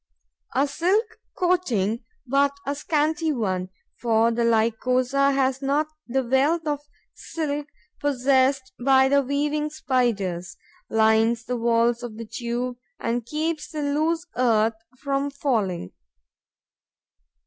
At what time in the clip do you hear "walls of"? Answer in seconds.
11.55-12.17